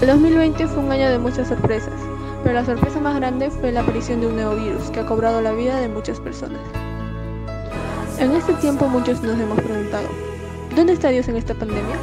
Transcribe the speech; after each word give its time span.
El 0.00 0.06
2020 0.06 0.68
fue 0.68 0.84
un 0.84 0.92
año 0.92 1.10
de 1.10 1.18
muchas 1.18 1.48
sorpresas, 1.48 1.92
pero 2.44 2.54
la 2.54 2.64
sorpresa 2.64 3.00
más 3.00 3.16
grande 3.16 3.50
fue 3.50 3.72
la 3.72 3.80
aparición 3.80 4.20
de 4.20 4.28
un 4.28 4.36
nuevo 4.36 4.54
virus 4.54 4.90
que 4.90 5.00
ha 5.00 5.06
cobrado 5.06 5.40
la 5.40 5.50
vida 5.50 5.80
de 5.80 5.88
muchas 5.88 6.20
personas. 6.20 6.60
En 8.20 8.30
este 8.30 8.52
tiempo 8.54 8.86
muchos 8.86 9.20
nos 9.22 9.40
hemos 9.40 9.60
preguntado, 9.60 10.06
¿dónde 10.76 10.92
está 10.92 11.08
Dios 11.08 11.26
en 11.26 11.36
esta 11.36 11.54
pandemia? 11.54 11.96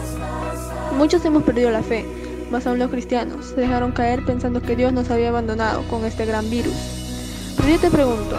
Muchos 0.98 1.24
hemos 1.24 1.44
perdido 1.44 1.72
la 1.72 1.84
fe, 1.84 2.06
más 2.52 2.68
aún 2.68 2.80
los 2.80 2.92
cristianos 2.92 3.46
se 3.46 3.62
dejaron 3.62 3.94
caer 3.94 4.26
pensando 4.26 4.62
que 4.62 4.76
Dios 4.76 4.92
nos 4.92 5.10
había 5.10 5.30
abandonado 5.30 5.82
con 5.90 6.04
este 6.04 6.26
gran 6.26 6.50
virus. 6.50 6.76
Pero 7.56 7.70
yo 7.70 7.80
te 7.80 7.90
pregunto, 7.90 8.38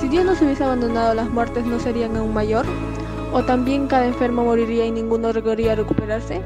si 0.00 0.06
Dios 0.06 0.24
nos 0.24 0.40
hubiese 0.40 0.62
abandonado, 0.62 1.12
¿las 1.12 1.28
muertes 1.28 1.66
no 1.66 1.80
serían 1.80 2.16
aún 2.16 2.32
mayor? 2.32 2.66
¿O 3.32 3.42
también 3.42 3.88
cada 3.88 4.06
enfermo 4.06 4.44
moriría 4.44 4.86
y 4.86 4.92
ninguno 4.92 5.32
lograría 5.32 5.74
recuperarse? 5.74 6.40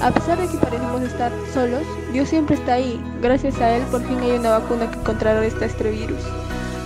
A 0.00 0.10
pesar 0.10 0.38
de 0.38 0.46
que 0.48 0.58
parecemos 0.58 1.02
estar 1.02 1.32
solos, 1.52 1.82
Dios 2.12 2.28
siempre 2.28 2.56
está 2.56 2.74
ahí. 2.74 3.00
Gracias 3.20 3.60
a 3.60 3.76
Él 3.76 3.82
por 3.90 4.02
fin 4.02 4.18
hay 4.20 4.32
una 4.32 4.58
vacuna 4.58 4.90
que 4.90 4.98
contrarresta 4.98 5.64
este 5.64 5.90
virus. 5.90 6.20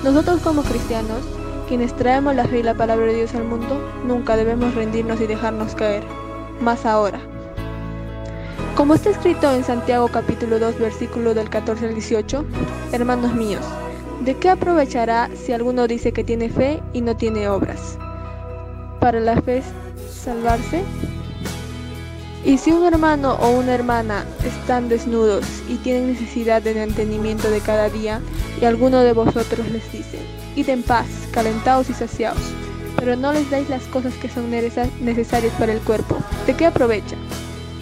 Nosotros 0.05 0.41
como 0.41 0.63
cristianos, 0.63 1.23
quienes 1.69 1.95
traemos 1.97 2.35
la 2.35 2.47
fe 2.47 2.61
y 2.61 2.63
la 2.63 2.75
palabra 2.75 3.07
de 3.07 3.15
Dios 3.15 3.35
al 3.35 3.45
mundo, 3.45 3.81
nunca 4.07 4.37
debemos 4.37 4.75
rendirnos 4.75 5.21
y 5.21 5.27
dejarnos 5.27 5.75
caer. 5.75 6.05
Más 6.61 6.87
ahora. 6.87 7.21
Como 8.77 8.95
está 8.95 9.11
escrito 9.11 9.53
en 9.53 9.65
Santiago 9.65 10.09
capítulo 10.09 10.59
2 10.59 10.79
versículo 10.79 11.35
del 11.35 11.51
14 11.51 11.87
al 11.87 11.95
18, 11.95 12.45
hermanos 12.93 13.35
míos, 13.35 13.65
¿de 14.21 14.37
qué 14.37 14.51
aprovechará 14.51 15.29
si 15.35 15.53
alguno 15.53 15.87
dice 15.87 16.13
que 16.13 16.25
tiene 16.25 16.49
fe 16.49 16.83
y 16.93 17.01
no 17.03 17.17
tiene 17.17 17.49
obras? 17.49 17.99
para 19.01 19.19
la 19.19 19.41
fe 19.41 19.63
salvarse? 20.09 20.85
Y 22.45 22.57
si 22.57 22.73
un 22.73 22.85
hermano 22.85 23.35
o 23.35 23.51
una 23.51 23.75
hermana 23.75 24.25
están 24.45 24.89
desnudos 24.89 25.45
y 25.69 25.77
tienen 25.77 26.07
necesidad 26.07 26.63
de 26.63 26.83
entendimiento 26.83 27.51
de 27.51 27.61
cada 27.61 27.91
día, 27.91 28.21
y 28.61 28.65
alguno 28.65 29.01
de 29.01 29.13
vosotros 29.13 29.69
les 29.71 29.93
dice, 29.93 30.19
id 30.57 30.69
en 30.71 30.83
paz, 30.83 31.07
calentaos 31.33 31.91
y 31.91 31.95
saciaos, 31.95 32.39
pero 32.97 33.15
no 33.15 33.33
les 33.33 33.51
dais 33.51 33.69
las 33.69 33.85
cosas 33.85 34.15
que 34.15 34.29
son 34.29 34.51
necesarias 34.51 35.53
para 35.59 35.73
el 35.73 35.81
cuerpo, 35.81 36.17
¿de 36.47 36.55
qué 36.57 36.67
aprovecha? 36.67 37.17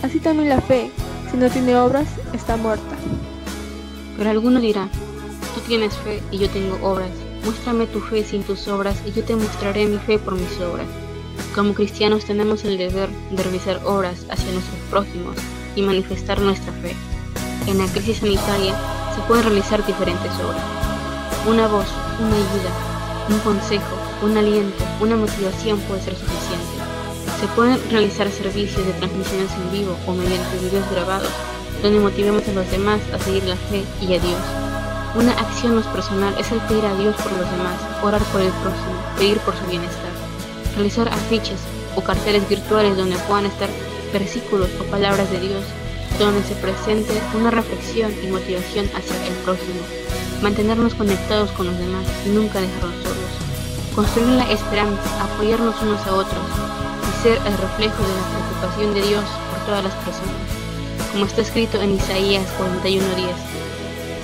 Así 0.03 0.19
también 0.19 0.49
la 0.49 0.61
fe, 0.61 0.91
si 1.31 1.37
no 1.37 1.49
tiene 1.51 1.77
obras, 1.77 2.09
está 2.33 2.57
muerta. 2.57 2.97
Pero 4.17 4.31
alguno 4.31 4.61
dirá, 4.61 4.89
tú 5.55 5.61
tienes 5.69 5.95
fe 5.99 6.21
y 6.33 6.39
yo 6.39 6.49
tengo 6.51 6.79
obras, 6.83 7.11
muéstrame 7.45 7.87
tu 7.87 8.01
fe 8.01 8.25
sin 8.25 8.43
tus 8.43 8.67
obras 8.67 8.97
y 9.07 9.13
yo 9.13 9.23
te 9.23 9.37
mostraré 9.37 9.87
mi 9.87 9.99
fe 9.99 10.19
por 10.19 10.35
mis 10.35 10.61
obras. 10.61 10.87
Como 11.55 11.75
cristianos 11.75 12.25
tenemos 12.25 12.65
el 12.65 12.79
deber 12.79 13.09
de 13.31 13.43
realizar 13.43 13.81
obras 13.85 14.27
hacia 14.31 14.53
nuestros 14.53 14.81
prójimos 14.91 15.37
y 15.75 15.83
manifestar 15.83 16.41
nuestra 16.41 16.73
fe. 16.75 16.95
En 17.67 17.79
la 17.79 17.87
crisis 17.87 18.19
sanitaria 18.19 18.75
se 19.15 19.21
pueden 19.23 19.45
realizar 19.45 19.85
diferentes 19.85 20.31
obras. 20.35 20.63
Una 21.49 21.67
voz, 21.67 21.87
una 22.21 22.37
ayuda, 22.37 22.71
un 23.29 23.39
consejo, 23.41 23.97
un 24.23 24.37
aliento, 24.37 24.85
una 25.01 25.17
motivación 25.17 25.79
puede 25.81 26.03
ser 26.03 26.15
suficiente. 26.15 26.79
Se 27.41 27.47
pueden 27.49 27.81
realizar 27.91 28.31
servicios 28.31 28.87
de 28.87 28.93
transmisiones 28.93 29.51
en 29.53 29.73
vivo 29.73 29.97
o 30.07 30.13
mediante 30.13 30.59
videos 30.59 30.91
grabados 30.91 31.31
donde 31.83 32.01
motivemos 32.01 32.47
a 32.49 32.53
los 32.53 32.71
demás 32.71 33.01
a 33.13 33.19
seguir 33.19 33.45
la 33.45 33.57
fe 33.57 33.85
y 34.01 34.15
a 34.15 34.21
Dios. 34.21 34.41
Una 35.15 35.33
acción 35.33 35.77
más 35.77 35.87
personal 35.87 36.35
es 36.39 36.51
el 36.53 36.61
pedir 36.61 36.85
a 36.85 36.95
Dios 36.95 37.15
por 37.17 37.33
los 37.33 37.51
demás, 37.51 37.81
orar 38.03 38.23
por 38.33 38.41
el 38.41 38.53
próximo, 38.63 38.95
pedir 39.19 39.39
por 39.39 39.57
su 39.57 39.65
bienestar 39.67 40.18
realizar 40.79 41.09
afiches 41.09 41.59
o 41.97 42.01
carteles 42.01 42.49
virtuales 42.49 42.97
donde 42.97 43.17
puedan 43.27 43.47
estar 43.47 43.69
versículos 44.13 44.71
o 44.81 44.85
palabras 44.85 45.29
de 45.31 45.41
Dios, 45.41 45.65
donde 46.19 46.43
se 46.45 46.55
presente 46.55 47.13
una 47.37 47.51
reflexión 47.51 48.15
y 48.23 48.29
motivación 48.29 48.87
hacia 48.95 49.27
el 49.27 49.35
prójimo, 49.45 49.83
mantenernos 50.41 50.95
conectados 50.95 51.51
con 51.51 51.67
los 51.67 51.79
demás 51.79 52.07
y 52.25 52.31
nunca 52.31 52.61
dejarlos 52.61 52.95
solos, 53.03 53.33
construir 53.95 54.29
la 54.29 54.51
esperanza, 54.53 55.03
apoyarnos 55.21 55.75
unos 55.83 56.07
a 56.07 56.15
otros 56.15 56.47
y 56.47 57.23
ser 57.23 57.37
el 57.39 57.59
reflejo 57.59 58.01
de 58.01 58.15
la 58.15 58.29
preocupación 58.31 58.95
de 58.95 59.03
Dios 59.03 59.25
por 59.51 59.67
todas 59.67 59.83
las 59.83 59.95
personas, 60.07 60.47
como 61.11 61.27
está 61.27 61.43
escrito 61.43 61.83
en 61.83 61.97
Isaías 61.97 62.47
41:10. 62.57 63.35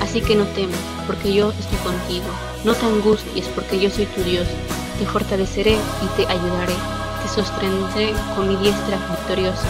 Así 0.00 0.20
que 0.20 0.36
no 0.36 0.44
temas, 0.54 0.78
porque 1.08 1.34
yo 1.34 1.50
estoy 1.50 1.78
contigo, 1.78 2.26
no 2.64 2.74
te 2.74 2.86
angusties, 2.86 3.46
porque 3.56 3.80
yo 3.80 3.90
soy 3.90 4.06
tu 4.06 4.22
Dios 4.22 4.46
te 4.98 5.06
fortaleceré 5.06 5.72
y 5.72 6.06
te 6.16 6.26
ayudaré, 6.26 6.74
te 7.22 7.28
sostendré 7.28 8.12
con 8.34 8.48
mi 8.48 8.56
diestra 8.56 8.96
victoriosa. 9.10 9.66